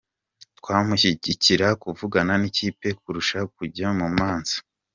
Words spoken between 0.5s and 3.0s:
Twamushyigikira kuvugana n’ikipe